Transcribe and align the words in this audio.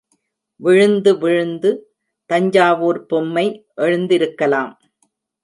விழுந்து 0.59 1.11
விழுந்து, 1.17 1.71
தஞ்சாவூர் 2.29 3.01
பொம்மை 3.05 3.45
எழுந்திருக்கலாம். 3.81 4.73